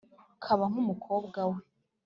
[0.43, 1.59] kaba nk’umukobwa we.